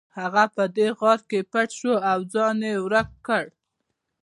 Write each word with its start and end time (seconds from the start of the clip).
هغه 0.19 0.43
په 0.55 0.63
دې 0.75 0.87
غار 0.99 1.19
کې 1.29 1.39
پټ 1.51 1.69
شو 1.79 1.93
او 2.11 2.19
ځان 2.33 2.57
یې 2.67 2.73
ورک 2.85 3.09
کړ 3.27 3.45